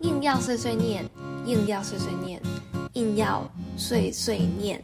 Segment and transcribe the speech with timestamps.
[0.00, 1.08] 硬要碎碎念，
[1.46, 2.40] 硬要碎碎念，
[2.94, 4.80] 硬要碎碎念。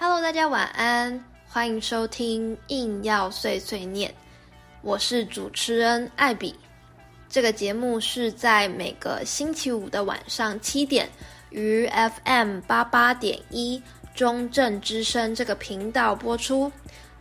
[0.00, 4.10] Hello，大家晚安，欢迎收听《硬要碎碎念》，
[4.82, 6.54] 我是主持人艾比。
[7.26, 11.08] 这个节目是在每个星期五的晚上七点，
[11.48, 11.88] 于
[12.22, 13.82] FM 八八点一
[14.14, 16.70] 中正之声这个频道播出。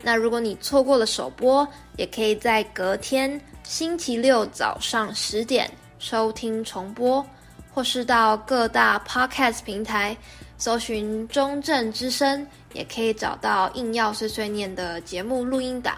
[0.02, 1.66] 那如果你错过了首播，
[1.96, 7.26] 也可以在隔天星期六早上十点收听重播，
[7.74, 10.16] 或是到各大 Podcast 平台。
[10.60, 15.98] 搜寻中正之声，也可以找到硬要碎碎念的节目录音档。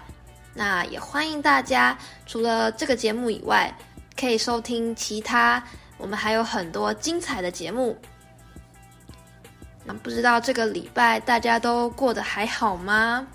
[0.52, 1.96] 那也欢迎大家，
[2.26, 3.72] 除了这个节目以外，
[4.18, 5.62] 可以收听其他，
[5.96, 7.96] 我们还有很多精彩的节目。
[9.84, 13.26] 那不知道这个礼拜大家都过得还好吗？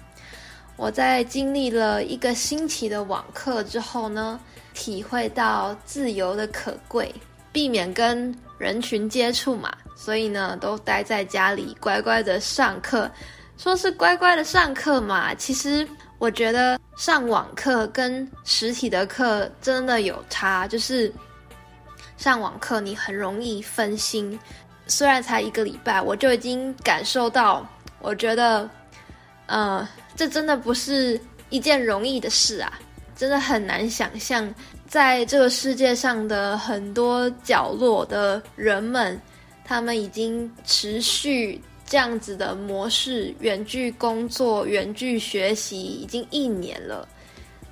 [0.75, 4.39] 我在经历了一个星期的网课之后呢，
[4.73, 7.13] 体会到自由的可贵，
[7.51, 9.73] 避免跟人群接触嘛。
[9.95, 13.09] 所以呢，都待在家里乖乖的上课。
[13.57, 15.87] 说是乖乖的上课嘛，其实
[16.17, 20.67] 我觉得上网课跟实体的课真的有差。
[20.67, 21.11] 就是
[22.17, 24.37] 上网课你很容易分心，
[24.87, 27.65] 虽然才一个礼拜，我就已经感受到，
[28.01, 28.69] 我觉得，
[29.45, 29.87] 呃，
[30.17, 31.17] 这真的不是
[31.49, 32.77] 一件容易的事啊，
[33.15, 34.53] 真的很难想象，
[34.85, 39.17] 在这个世界上的很多角落的人们。
[39.65, 47.07] 他们已经持续这样子的模式，远距工作、远距学习已经一年了，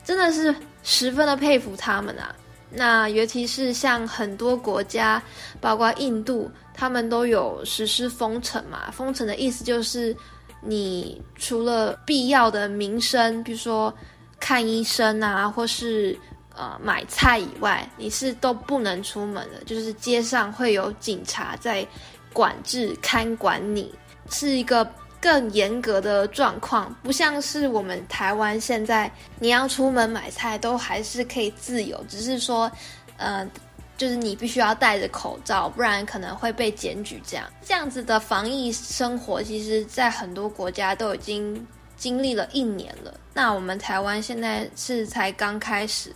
[0.04, 2.36] 真的是十分的佩服他们啊！
[2.76, 5.22] 那尤其是像很多国家，
[5.62, 8.90] 包括印度，他们都有实施封城嘛。
[8.90, 10.16] 封城的意思就是，
[10.60, 13.94] 你除了必要的民生，比如说
[14.40, 16.18] 看医生啊，或是
[16.56, 19.64] 呃，买菜以外，你是都不能出门的。
[19.66, 21.86] 就是街上会有警察在
[22.32, 23.92] 管制、看管你，
[24.30, 24.88] 是一个
[25.20, 26.96] 更严格的状况。
[27.02, 32.72] 不像是我们台湾现在，你要出门买菜都还是可以自由，只是说，
[33.18, 33.50] 呃，
[33.98, 37.20] 就是你必须要戴着口罩，不然可能会被检举。
[37.26, 41.66] 这样这样子的防疫生活，其实在很多国家都已经
[41.98, 43.12] 经历了一年了。
[43.34, 46.14] 那我们台湾现在是才刚开始。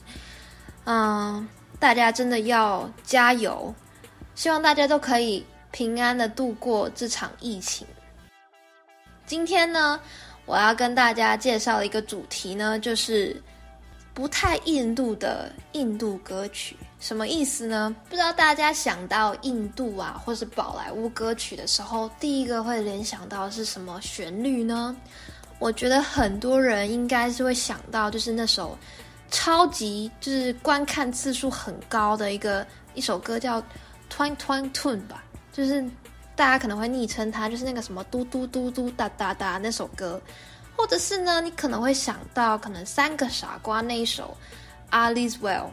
[0.89, 1.45] 嗯，
[1.81, 3.75] 大家真的要加油！
[4.35, 7.85] 希望大家都可以平安的度过这场疫情。
[9.25, 9.99] 今天呢，
[10.45, 13.35] 我要跟大家介绍一个主题呢，就是
[14.13, 16.77] 不太印度的印度歌曲。
[17.01, 17.93] 什么意思呢？
[18.09, 24.95] 不知道大家想到印度啊，或是宝莱坞歌曲的时候，第一个会联想到是什么旋律呢？
[25.59, 28.77] 我觉得很多人应该是会想到，就是那首。
[29.29, 33.61] 超级就是观看次数很高的一个一首歌叫
[34.09, 35.83] 《Twang Twang Tune》吧，就是
[36.35, 40.21] 大家可能会昵称它，就是那个什么嘟嘟嘟嘟哒哒哒那首歌，
[40.77, 44.35] 或者是呢，你可能会想到可能三个傻瓜那一首
[44.95, 45.65] 《All's Well》，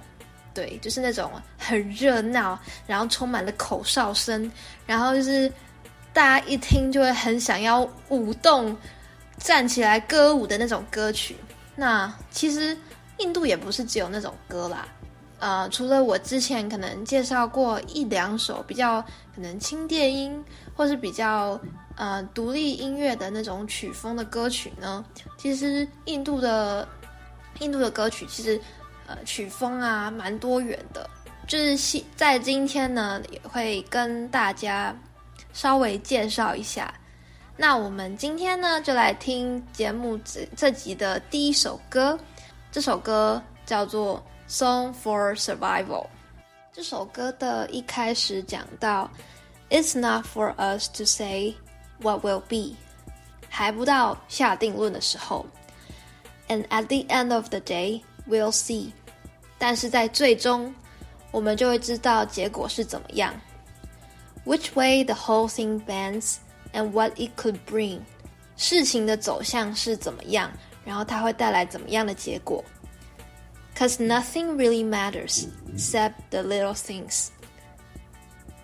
[0.53, 4.51] 对，就是那种很热闹，然后充满了口哨声，
[4.85, 5.51] 然后就是
[6.13, 8.77] 大家一听就会很想要舞动、
[9.39, 11.37] 站起来歌舞的那种歌曲。
[11.77, 12.77] 那其实。
[13.25, 14.87] 印度也不是只有那种歌啦，
[15.39, 19.01] 呃，除了我之前可能介绍过一两首比较
[19.35, 20.45] 可能轻电音
[20.77, 21.59] 或是比较
[21.97, 25.03] 呃独立音乐的那种曲风的歌曲呢，
[25.39, 26.87] 其实印度的
[27.61, 28.61] 印度的歌曲其实
[29.07, 31.09] 呃曲风啊蛮多元的，
[31.49, 34.95] 就是在今天呢也会跟大家
[35.55, 36.93] 稍微介绍一下。
[37.57, 42.19] 那我们今天呢就来听节目这这集的第一首歌。
[42.74, 45.86] 这首歌叫做《Song for Survival》。
[46.72, 49.10] 这首歌的一开始讲到，
[49.70, 51.56] It's not for us to say
[52.00, 52.76] what will be，
[53.50, 55.46] 还不到下定论的时候。
[56.48, 58.92] And at the end of the day, we'll see。
[59.58, 60.74] 但是在最终，
[61.32, 63.34] 我们就会知道结果是怎么样。
[64.46, 66.38] Which way the whole thing bends
[66.74, 68.00] and what it could bring。
[68.56, 70.52] 事情的走向是怎么样？
[70.85, 72.63] 然后它会带来怎么样的结果
[73.77, 77.29] ？Cause nothing really matters except the little things。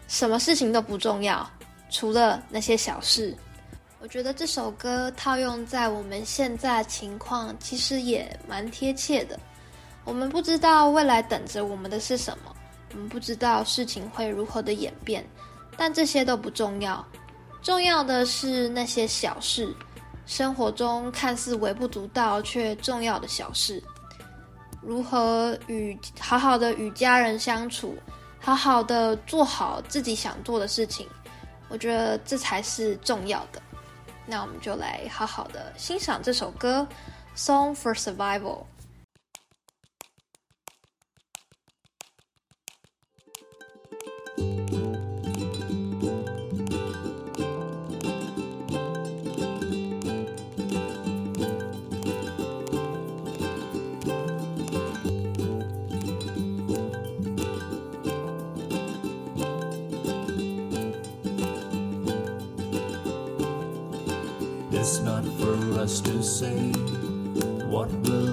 [0.07, 1.49] 什么事情都不重要，
[1.91, 3.37] 除了那些小事。
[4.01, 9.39] 我觉得这首歌套用在我们现在情况，其实也蛮贴切的。
[10.05, 12.57] 我们不知道未来等着我们的是什么，
[12.93, 15.25] 我们不知道事情会如何的演变，
[15.77, 17.07] 但这些都不重要。
[17.63, 19.73] 重要的是那些小事，
[20.31, 23.83] 生活中看似微不足道却重要的小事，
[24.81, 27.99] 如何与好好的与家人相处，
[28.39, 31.05] 好好的做好自己想做的事情，
[31.69, 33.61] 我觉得这才是重要的。
[34.25, 36.87] 那我们就来好好的欣赏这首歌
[37.37, 38.59] 《Song for Survival》。
[64.81, 66.73] It's not for us to say.
[67.69, 68.33] What will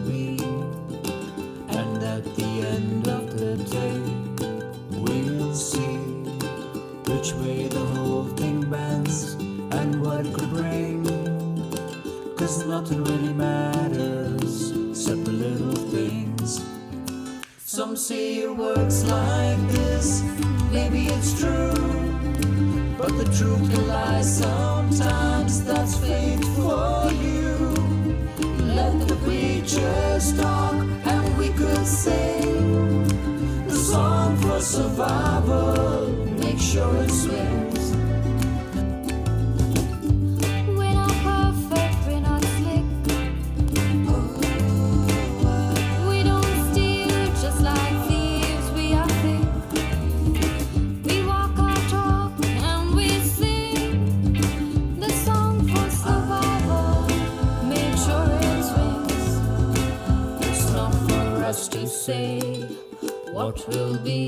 [63.67, 64.26] will be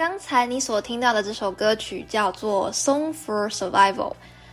[0.00, 3.94] 刚才你所听到的这首歌曲叫做《Song for Survival》，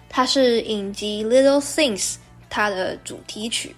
[0.10, 2.16] 它是影集《Little Things》
[2.50, 3.74] 它的主题曲。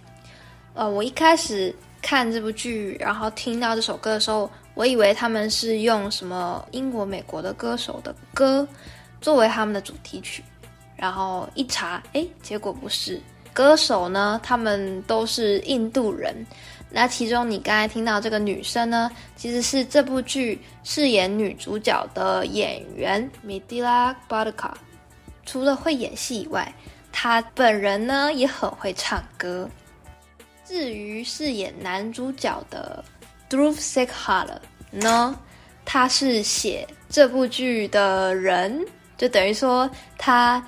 [0.74, 1.72] 呃，我一开始
[2.02, 8.68] 看这部剧，然后听到这首歌的时候，我以为他们是用什么英国、美国的歌手的歌
[9.22, 10.44] 作为他们的主题曲，
[10.96, 13.22] 然后一查，诶，结果不是。
[13.54, 16.36] 歌手呢，他们都是印度人。
[16.92, 24.74] 那其中你刚才听到这个女生呢，其实是这部剧饰演女主角的演员 Mithila Bhattacharya。
[25.46, 26.74] 除了会演戏以外，
[27.12, 29.70] 她本人呢也很会唱歌。
[30.66, 33.04] 至于饰演男主角的
[33.50, 34.48] Dhruv Sekhar
[34.92, 35.36] 呢，
[35.86, 38.86] 他是写这部剧的人，
[39.18, 40.64] 就等于说他，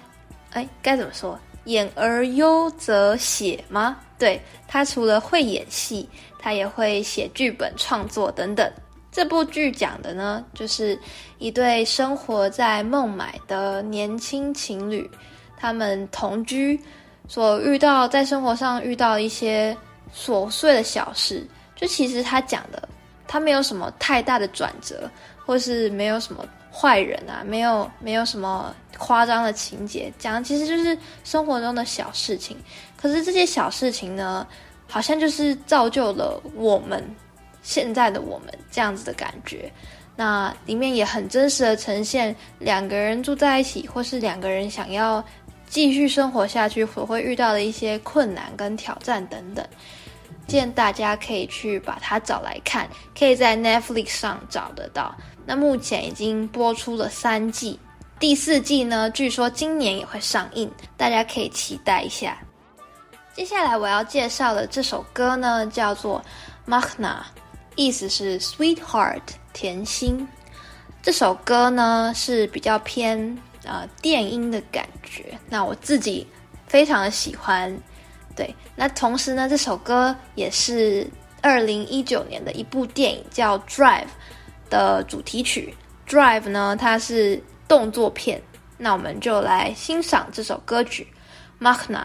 [0.52, 1.40] 哎，该怎么说？
[1.66, 3.98] 演而优则写吗？
[4.22, 8.72] 对，他除了会演戏，他也会写剧本、创作等等。
[9.12, 10.96] 这部剧讲的呢，就是
[11.40, 15.10] 一对生活在孟买的年轻情侣，
[15.58, 16.80] 他们同居
[17.28, 19.76] 所遇到在生活上遇到一些
[20.16, 21.44] 琐碎的小事。
[21.76, 22.88] 就其实他讲的，
[23.28, 25.10] 他没有什么太大的转折，
[25.44, 32.58] 或是没有什么坏人啊，没有没有什么夸张的情节，讲其实就是生活中的小事情。
[32.96, 34.48] 可是这些小事情呢，
[34.88, 37.04] 好像就是造就了我们
[37.62, 39.72] 现在的我们这样子的感觉。
[40.16, 45.24] 那里面也很真实的呈现两个人住在一起，或是两个人想要
[45.68, 49.66] 继续生活下去所会遇到的一些困难跟挑战等等。
[50.48, 52.88] 建议大家可以去把它找来看，
[53.18, 55.16] 可以在 Netflix 上找得到。
[55.46, 57.80] 那目前已经播出了三季，
[58.20, 62.38] 第四季呢，据说今年也会上映，大家可以期待一下。
[63.34, 66.24] 接下来我要介绍的这首歌呢，叫做
[66.70, 67.00] 《Makhna》，
[67.76, 69.22] 意思是 “Sweetheart”，
[69.54, 70.28] 甜心。
[71.02, 76.28] 这首歌呢是比较偏呃电音的感觉，那我自己
[76.68, 77.76] 非常的喜欢。
[78.36, 81.10] 对，那同时呢，这首歌也是
[81.42, 84.04] 二零一九年的一部电影叫《Drive》
[84.72, 85.76] 的主题曲。
[86.12, 88.42] 《Drive》呢，它是动作片，
[88.80, 91.08] 那我们就来欣赏这首歌曲
[91.64, 92.00] 《Machna》。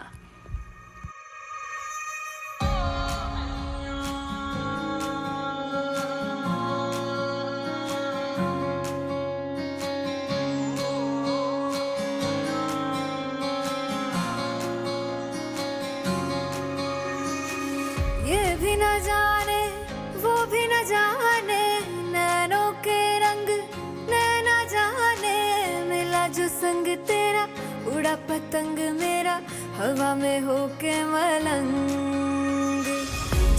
[28.17, 29.33] मेरा पतंग मेरा
[29.77, 32.85] हवा में होके मलंग।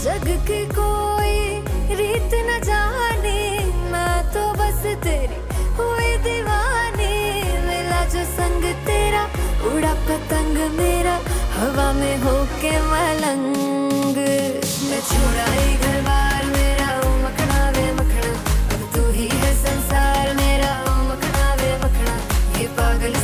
[0.03, 1.37] जग की कोई
[1.95, 3.39] रीत न जाने,
[3.91, 5.39] मैं तो बस तेरी
[5.77, 7.15] हुई दीवानी।
[7.67, 9.23] मिला जो संग तेरा,
[9.71, 11.15] उड़ा पतंग मेरा
[11.55, 14.17] हवा में होके मलंग।
[14.89, 18.33] मैं छोड़ा ही घर बार मेरा, ओ मखना वे मखना।
[18.95, 22.17] तू ही है संसार मेरा, ओ मखना वे मखना।
[22.59, 23.18] ये पागल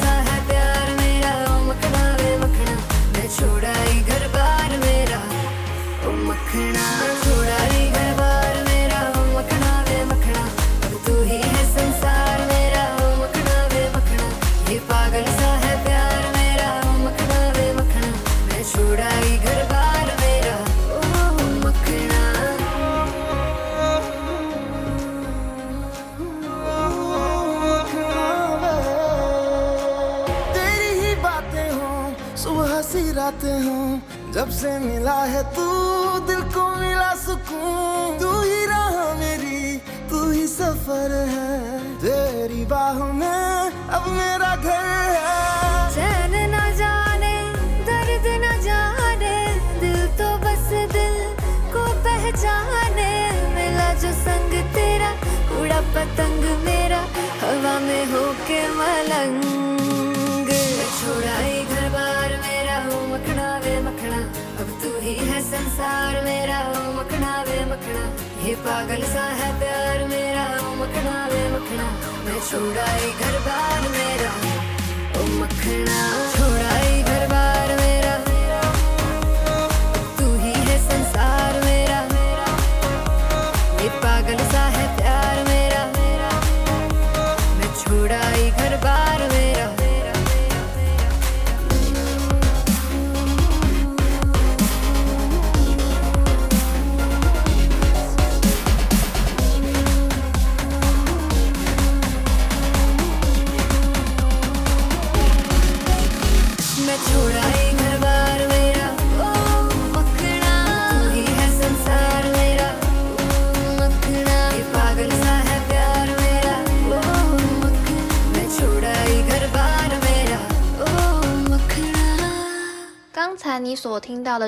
[32.38, 34.02] सुबह सी रात हूँ।
[34.34, 35.66] जब से मिला है तू,
[36.20, 39.78] दिल को मिला सुकून। तू ही राह मेरी,
[40.10, 45.36] तू ही सफ़र है। तेरी बाहों में अब मेरा घर है।
[45.96, 46.48] जाने
[53.56, 55.10] मिला जो संग तेरा,
[55.62, 57.00] उड़ा पतंग मेरा।
[57.42, 59.75] हवा में होके मलंग।
[68.46, 71.86] ये पागल सा है प्यार मेरा, ओ मखना वे मखना।
[72.26, 74.30] मैं छोड़ाई घर बार मेरा,
[75.20, 75.98] ओ मखना।
[76.36, 78.14] छोड़ाई घर बार मेरा,
[80.20, 82.00] तू ही है संसार मेरा।
[83.84, 84.45] ये पागल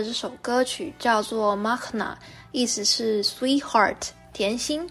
[0.04, 2.14] 这首歌曲叫做《Machna》，
[2.52, 3.96] 意思是 “Sweetheart”，
[4.34, 4.90] 甜心。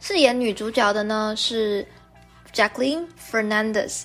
[0.00, 1.86] 饰演女主角的呢是
[2.52, 4.02] Jacqueline Fernandez。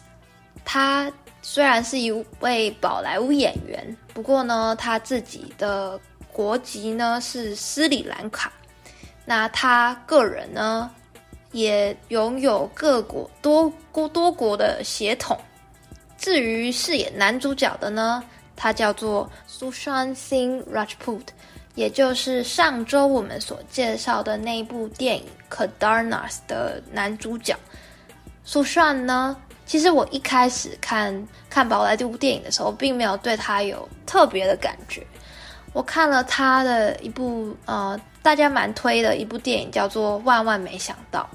[0.63, 1.11] 她
[1.41, 5.99] 虽然是一位宝莱坞演员，不过呢，她自己的
[6.31, 8.51] 国籍呢是斯里兰卡。
[9.25, 10.89] 那她个人呢
[11.51, 15.37] 也拥有各国多国多国的血统。
[16.17, 18.23] 至于饰演男主角的呢？
[18.61, 21.23] 他叫做 Sushant Singh Rajput，
[21.73, 27.57] 也就是上周我们所介绍的那部电影《Kadarnas》的男主角。
[28.45, 35.03] Sushant 呢，其实我一开始看看宝莱坞电影的时候，并没有对他有特别的感觉。
[35.73, 41.27] 我看了他的一部呃，大家蛮推的一部电影，叫做《万万没想到》。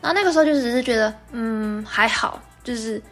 [0.00, 3.02] 然后那个时候就只是觉得，嗯，还好，就是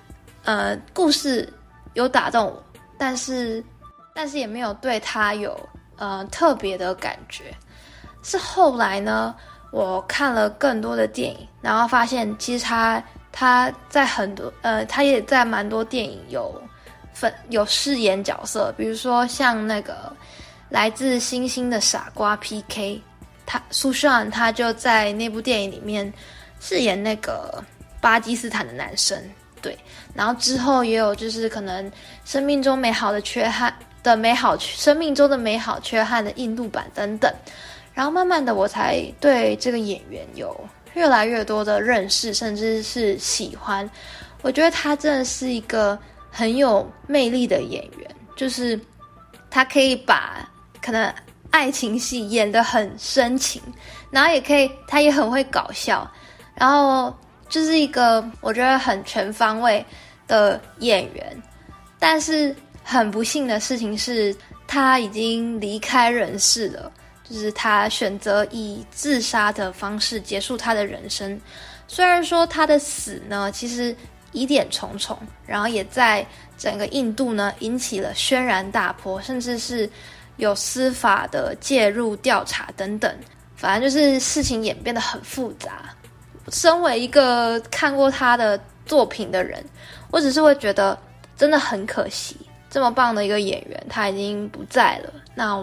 [0.44, 1.52] 呃，故事
[1.94, 2.62] 有打动我。
[3.00, 3.64] 但是，
[4.12, 5.58] 但是也没有对他有
[5.96, 7.44] 呃特别的感觉。
[8.22, 9.34] 是后来呢，
[9.72, 13.02] 我看了更多的电影，然后发现其实他
[13.32, 16.62] 他在很多呃，他也在蛮多电影有
[17.14, 20.14] 分有饰演角色，比如说像那个
[20.68, 23.00] 来自星星的傻瓜 PK，
[23.46, 26.12] 他苏珊他就在那部电影里面
[26.60, 27.64] 饰演那个
[27.98, 29.18] 巴基斯坦的男生。
[29.62, 29.78] 对，
[30.14, 31.90] 然后之后也有就是可能
[32.24, 37.32] 生命中美好的缺憾的美好，生命中的美好缺憾的印度版等等，
[37.94, 40.58] 然后慢慢的我才对这个演员有
[40.94, 43.88] 越来越多的认识，甚至是喜欢。
[44.42, 45.98] 我觉得他真的是一个
[46.30, 48.80] 很有魅力的演员，就是
[49.50, 50.48] 他可以把
[50.80, 51.12] 可能
[51.50, 53.60] 爱情戏演得很深情，
[54.10, 56.10] 然后也可以，他也很会搞笑，
[56.54, 57.14] 然后
[57.50, 59.84] 就是一个我觉得很全方位
[60.26, 61.42] 的演员。
[61.98, 64.34] 但是很不幸的事情是，
[64.66, 66.90] 他已经离开人世了，
[67.28, 71.38] 就是他选择以自杀的方式结束他的人生。
[71.86, 73.94] 虽然说他的死呢，其实
[74.32, 76.26] 疑点重重，然后也在
[76.56, 79.90] 整个印度呢引起了轩然大波，甚至是
[80.36, 83.14] 有司法的介入调查等等。
[83.56, 85.94] 反正就是事情演变得很复杂。
[86.48, 89.64] 身为一个看过他的作品的人，
[90.10, 90.98] 我只是会觉得
[91.36, 92.36] 真的很可惜，
[92.68, 95.12] 这么棒的一个演员他已经不在了。
[95.34, 95.56] 那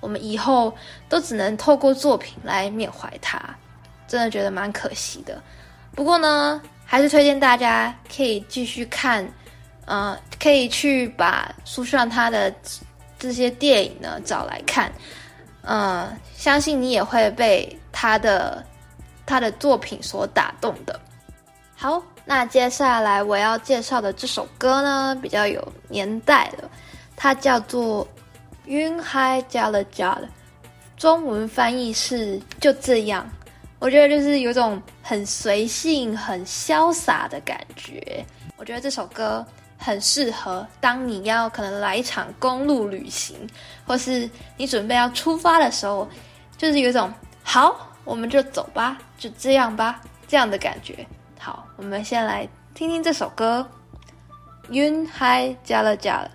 [0.00, 0.74] 我们以后
[1.08, 3.38] 都只能透过作品来缅怀他，
[4.06, 5.40] 真的觉得蛮可惜的。
[5.94, 9.26] 不过呢，还是推荐大家可以继续看，
[9.86, 12.52] 呃，可以去把书上他的
[13.18, 14.92] 这些电影呢找来看，
[15.62, 18.64] 呃，相信你也会被他的
[19.26, 20.98] 他的作品所打动的。
[21.76, 26.70] 好，那接下来我要介绍的这首歌呢，比较有年代了，
[27.16, 28.04] 它叫做
[28.64, 30.26] 《云海加了加了》，
[30.96, 33.28] 中文翻译是就这样。
[33.80, 38.24] 我觉得就是有种很随性、很潇洒的感觉。
[38.56, 39.44] 我觉得这首歌
[39.76, 43.36] 很适合当你要可能来一场公路旅行，
[43.84, 46.08] 或是你准备要出发的时候，
[46.56, 47.12] 就是有一种
[47.42, 51.06] 好，我们就走吧，就这样吧，这样的感觉。
[51.38, 53.66] 好，我们先来听听这首歌，
[54.70, 56.30] 云嗨加了加了。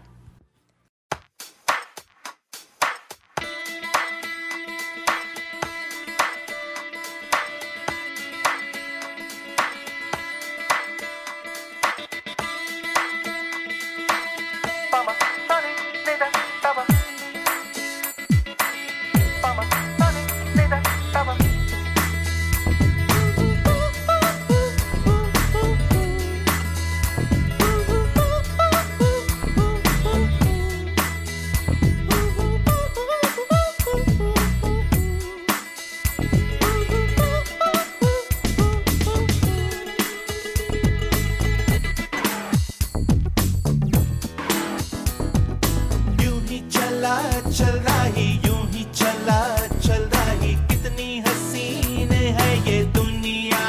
[47.31, 49.41] चल रही, यूँ ही चला,
[49.79, 53.63] चल रही। कितनी हसीन है ये दुनिया।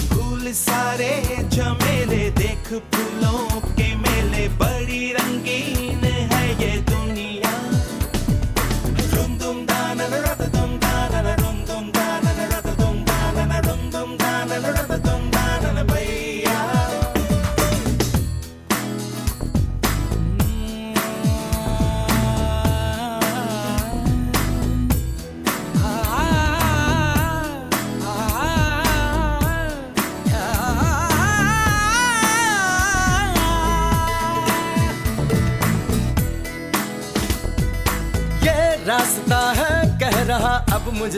[0.00, 1.12] फूल सारे
[1.54, 2.72] चमेले देख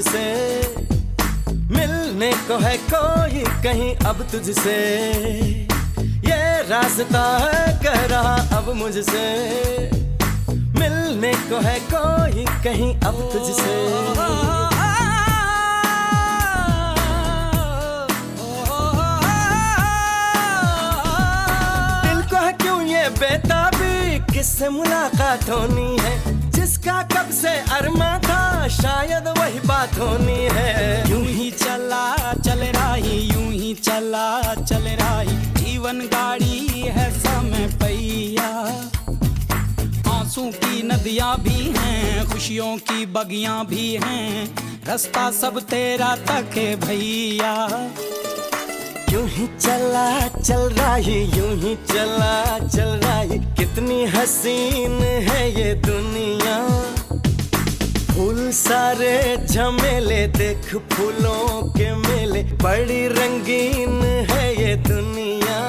[0.03, 0.77] मुझसे
[1.71, 4.75] मिलने को है कोई कहीं अब तुझसे।
[6.03, 9.27] ये रास्ता है कह रहा अब मुझसे।
[10.51, 13.79] मिलने को है कोई कहीं अब तुझसे।
[22.63, 24.19] क्यों ये बेताबी?
[24.35, 26.42] किससे मुलाकात होनी है?
[26.83, 33.19] जिसका कब से अरमा था, शायद वही बात होनी है। यूँ ही चला, चल रही,
[33.29, 38.49] यूँ ही चला, चल रही। जीवन गाड़ी है समय पैया
[40.11, 44.47] आँसू की नदियाँ भी हैं, खुशियों की बगियाँ भी हैं।
[44.87, 47.55] रास्ता सब तेरा तक है भैया।
[49.13, 56.69] यूँ ही चला, चल रही, यूँ ही चला, चल रही। कितनी हसीन है ये दुनिया।
[58.15, 65.61] फूल सारे झमेले, देख फूलों के मेले। बड़ी रंगीन है ये दुनिया।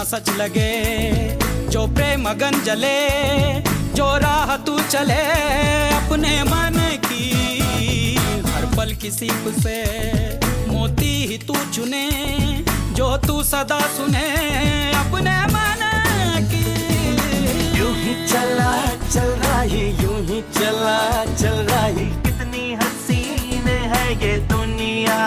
[0.00, 2.98] सपना सच लगे जो प्रेम अगन जले
[3.94, 5.20] जो राह तू चले
[5.96, 9.78] अपने मन की हर पल की सीप से
[10.68, 12.06] मोती ही तू चुने
[12.96, 14.28] जो तू सदा सुने
[14.94, 15.82] अपने मन
[16.52, 16.64] की।
[17.78, 18.72] यूँ ही चला
[19.08, 25.20] चल रहा ही यूँ ही चला चल रहा। ही कितनी हसीन है ये दुनिया।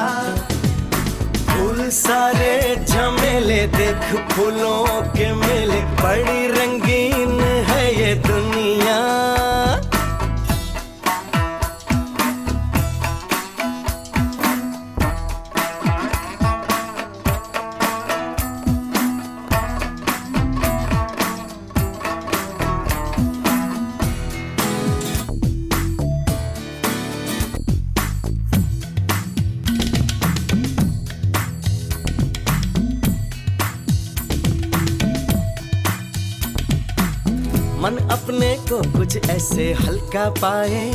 [1.93, 9.42] सारे झमेले देख फूलों के मेले बड़ी रंगीन है ये दुनिया।
[39.13, 40.91] कुछ ऐसे हल्का पाए,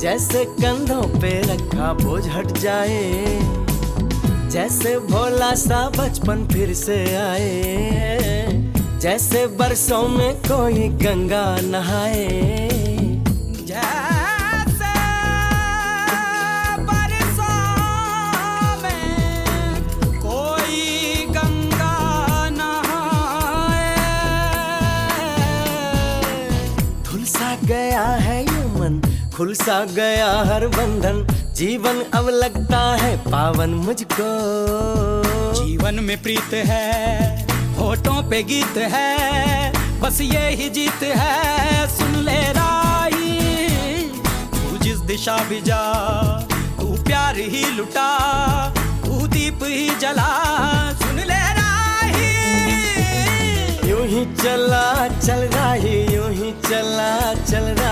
[0.00, 3.38] जैसे कंधों पे रखा बोझ हट जाए,
[4.50, 8.48] जैसे भोला सा बचपन फिर से आए,
[8.98, 12.71] जैसे बरसों में कोई गंगा नहाए।
[29.42, 31.16] खुल सा गया हर बंधन।
[31.56, 34.26] जीवन अब लगता है पावन मुझको।
[35.54, 37.46] जीवन में प्रीत है
[37.78, 43.32] होठों पे गीत है बस ये ही जीत है। सुन ले राही
[44.52, 45.82] तू जिस दिशा भी जा
[46.80, 48.08] तू प्यार ही लुटा
[49.04, 50.30] तू दीप ही जला।
[51.02, 52.30] सुन ले राही।
[53.90, 54.86] यूँ ही चला
[55.18, 57.10] चल रहा यूँ ही चला
[57.44, 57.91] चल रहा।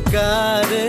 [0.00, 0.88] पुकारे।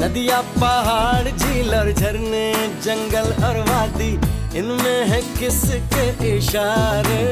[0.00, 2.46] नदिया, पहाड़ झील और झरने,
[2.84, 4.12] जंगल और वादी,
[4.58, 7.22] इनमें है किसके इशारे?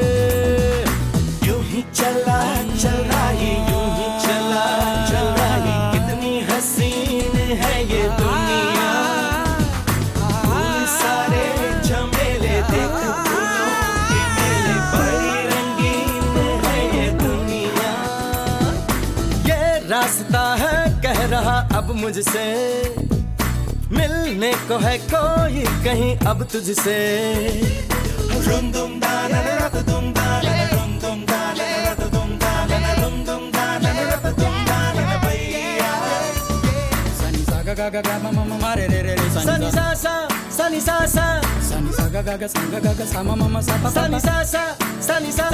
[1.47, 2.41] यूँ ही चला,
[2.75, 4.65] चल रहा यूँ ही चला,
[5.09, 5.57] चल रहा
[5.93, 8.58] कितनी हसीन है ये दुनिया।
[22.01, 22.45] मुझसे।
[23.97, 26.97] मिलने को है कोई कहीं अब तुझसे।
[28.47, 31.79] रुम दुम दा ना ना रत दुम दा ना ना रुम दुम दा ना ना
[31.91, 35.17] रत दुम दा ना ना रुम दुम दा ना ना रत दुम दा ना ना
[35.25, 35.93] भैया
[37.19, 40.13] सनी सा गा गा गा मा मा मा रे रे रे रे सनी सा सा
[40.57, 41.27] सनी सा सा
[41.69, 43.89] सनी सा गा गा गा सा गा गा गा सा मा मा मा सा पा
[43.89, 44.63] पा सनी सा सा
[45.09, 45.49] सनी सा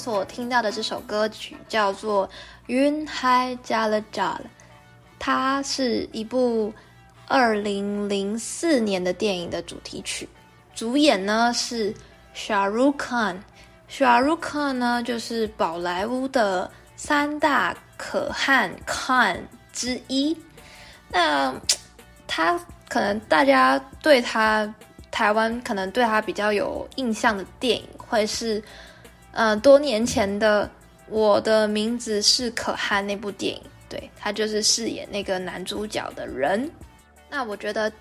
[0.00, 2.26] 所听到的这首歌曲叫做
[2.68, 4.44] 《云海加了加了》，
[5.18, 6.72] 它是一部
[7.28, 10.26] 二零零四年的电影的主题曲，
[10.74, 11.94] 主演呢是
[12.34, 13.36] Shah Rukh Khan。
[13.90, 19.36] Shah Rukh Khan 呢就是宝莱坞的三大可汗 Khan
[19.74, 20.34] 之一。
[21.10, 21.54] 那
[22.26, 22.58] 他
[22.88, 24.74] 可能大家对他
[25.10, 28.62] 台湾可能对他比较有印象的电影会是。
[29.32, 30.66] 呃，多年前的
[31.08, 36.70] 《我的名字是可汗》那部电影，对，他就是饰演那个男主角的人。
[37.28, 37.90] 那我觉得《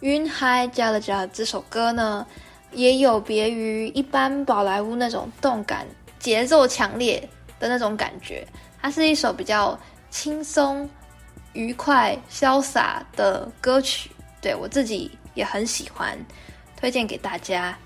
[0.00, 2.26] 云海加了加》这首歌呢，
[2.72, 5.86] 也有别于一般宝莱坞那种动感、
[6.18, 8.46] 节奏强烈的那种感觉，
[8.80, 9.78] 它是一首比较
[10.10, 10.88] 轻松、
[11.52, 14.10] 愉快、潇洒的歌曲。
[14.40, 16.18] 对，我自己也很喜欢。
[16.74, 17.76] 推荐给大家。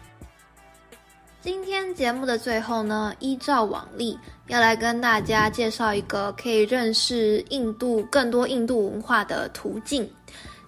[1.44, 10.10] 今天节目的最后呢，依照往例，要来跟大家介绍一个可以认识印度更多印度文化的途径。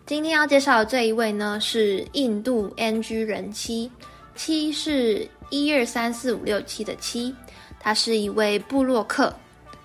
[0.04, 3.90] 今天要介绍的这一位呢，是印度 NG 人妻，
[4.34, 7.34] 七是一二三四五六七的七，
[7.80, 9.34] 他是一位部落客，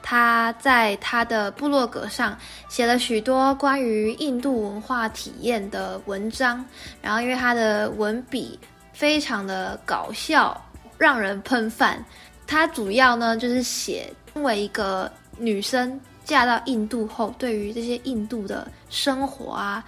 [0.04, 6.65] 他在他的部落格上写了许多关于印度文化体验的文章，
[7.01, 8.60] 然后因为他的文笔
[8.91, 10.62] 非常的搞笑。
[11.01, 12.03] 让人喷饭。
[12.45, 19.83] 他主要呢就是写，因为一个女生嫁到印度后，对于这些印度的生活啊、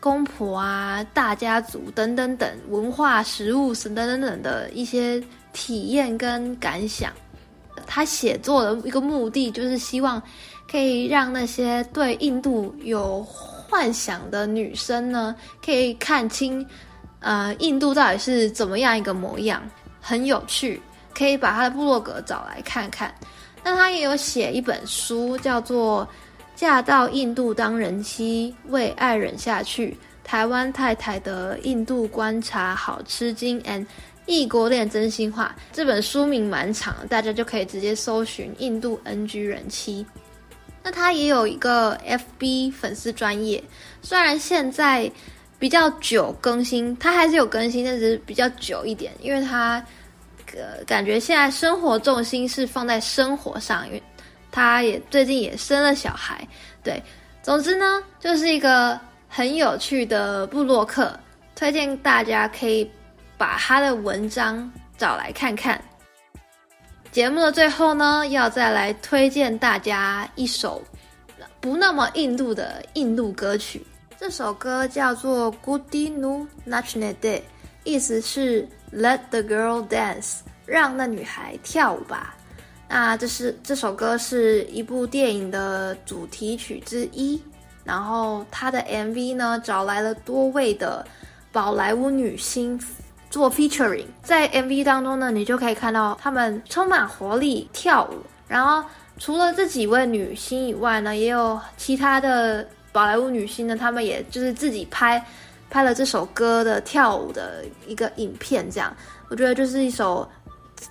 [0.00, 7.12] 公婆啊、大家族等等等文化、食物等等等等的一些体验跟感想。
[7.86, 10.20] 他写作的一个目的就是希望
[10.68, 16.66] 可以让那些对印度有幻想的女生呢，可以看清，
[17.20, 19.62] 呃，印度到底是怎么样一个模样。
[20.08, 20.80] 很有趣，
[21.12, 23.12] 可以把他的部落格找来看看。
[23.64, 26.06] 那他也有写一本书，叫做
[26.54, 33.84] 《嫁到印度当人妻，为爱忍下去：台湾太太的印度观察好吃惊 and
[34.26, 35.52] 异国恋真心话》。
[35.72, 40.06] 这本书名蛮长，大家就可以直接搜寻“印度 NG 人妻”。
[40.84, 43.60] 那他也有一个 FB 粉丝专业，
[44.02, 45.10] 虽然现在
[45.58, 49.84] 比较久更新，他还是有更新，但是比较久一点，因为他。
[50.56, 54.02] 呃，感觉现在生活重心是放在生活上，因为
[54.50, 56.46] 他也最近也生了小孩。
[56.82, 57.02] 对，
[57.42, 61.18] 总之呢，就是一个很有趣的部落客，
[61.54, 62.88] 推荐大家可以
[63.36, 65.78] 把他的文章找来看看。
[67.10, 70.82] 节目的最后呢，要再来推荐大家一首
[71.60, 73.84] 不那么印度的印度歌曲，
[74.18, 77.38] 这首歌叫做《Goody Nu Nachne De》，
[77.84, 78.68] 意思是。
[78.92, 82.36] Let the girl dance，让那女孩跳舞吧。
[82.88, 87.42] 那这是这首歌是一部电影的主题曲之一，
[87.84, 91.04] 然后它的 MV 呢，找来了多位的
[91.50, 92.80] 宝莱坞女星
[93.28, 98.14] 做 featuring，在 MV 当中呢，你就可以看到她们充满活力跳舞。
[98.46, 102.66] 然后除了这几位女星以外呢，也有其他的
[102.96, 105.22] 宝莱坞女星呢，她们也就是自己拍。
[105.68, 108.96] 拍了这首歌的跳舞的一个影片，这样
[109.28, 110.26] 我觉得就是一首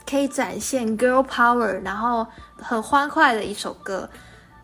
[0.05, 4.07] 可以展现 girl power，然后很欢快的一首歌，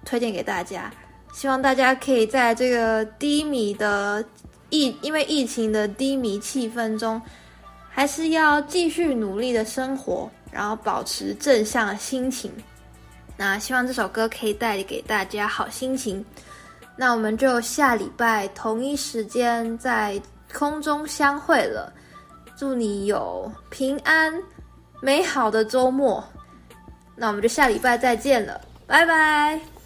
[0.03, 0.91] 推荐给大家。
[1.33, 4.23] 希望大家可以在这个低迷的
[4.69, 7.19] 疫，因为疫情的低迷气氛中，
[7.89, 12.51] 还是要继续努力的生活，然后保持正向的心情。
[13.37, 16.23] 那希望这首歌可以带给大家好心情。
[16.95, 20.21] 那我们就下礼拜同一时间在
[20.53, 21.91] 空中相会了。
[22.55, 24.33] 祝你有平安
[25.01, 26.23] 美好的周末。
[27.15, 29.80] 那我们就下礼拜再见了，拜拜。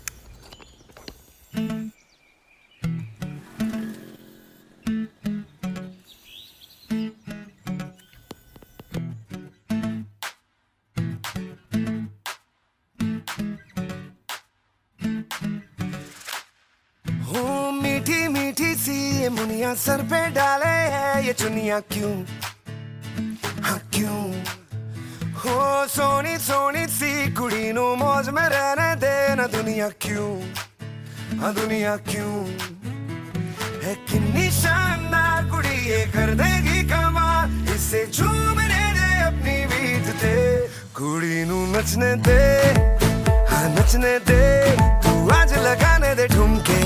[20.35, 22.13] डाले है ये चुनिया क्यों?
[23.65, 24.21] हाँ क्यों?
[25.41, 30.29] हो, सोनी सोनी सी कुड़ी नु मौज में रहने देना दुनिया क्यों?
[31.39, 32.35] हाँ दुनिया क्यों?
[33.83, 40.35] है किन्नी शानदार कुड़ी, ये कर देगी कमाल। इसे झूमने दे अपनी बीत दे
[40.97, 42.41] कुड़ी नु नचने दे
[43.51, 44.43] हाँ नचने दे।
[45.05, 46.81] तू आज लगाने दे ठुमके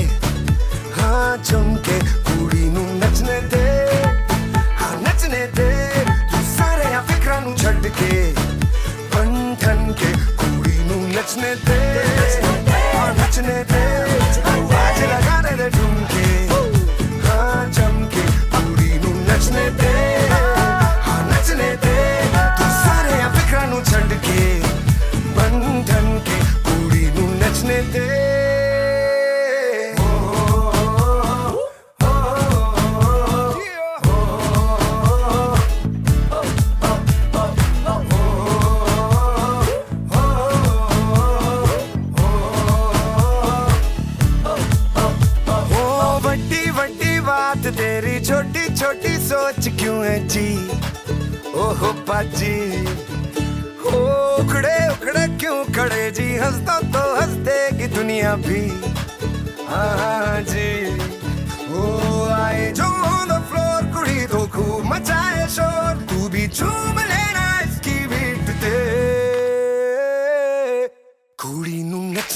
[1.00, 1.36] हाँ
[2.72, 3.62] ਮੈਨੂੰ ਨੱਚਣੇ ਦੇ
[4.80, 5.70] ਹਾਂ ਨੱਚਣੇ ਦੇ
[6.30, 8.34] ਤੂੰ ਸਾਰੇ ਆ ਫਿਕਰਾਂ ਨੂੰ ਛੱਡ ਕੇ
[9.14, 11.79] ਬੰਧਨ ਕੇ ਕੁੜੀ ਨੂੰ ਨੱਚਣੇ ਦੇ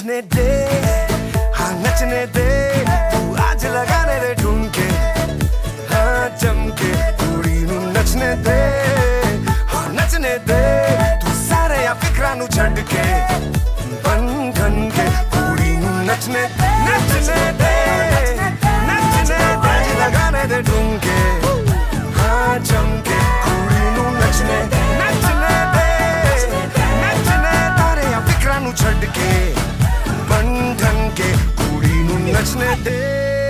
[0.04, 0.48] नचने दे
[1.56, 2.48] हाँ नचने दे।
[3.12, 4.76] तू आज लगाने दे ढूंढ
[5.92, 8.58] हाँ चमके कुड़ी नू नचने दे
[9.72, 10.60] हाँ नचने दे।
[11.24, 13.04] तू सारे या फिक्रा नु छड़ के
[14.04, 16.42] बन ठन के। कुड़ी नू नचने
[16.84, 17.74] नचने दे
[18.88, 21.04] नचने दे। आज लगाने दे ढूंढ
[22.20, 24.58] हाँ चमके कुड़ी नू नचने
[25.00, 25.88] नचने दे,
[27.00, 29.32] नचने तारे या फिक्रा नु छड़ के
[31.14, 32.46] Que y no el
[32.82, 33.43] te!